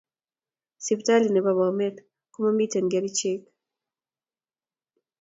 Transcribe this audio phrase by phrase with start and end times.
[0.83, 1.95] sipitali ne bo Bomet
[2.33, 3.41] komamiten kerichek